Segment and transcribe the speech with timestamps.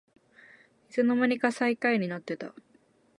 [0.89, 2.55] いつのまにか最下位になってた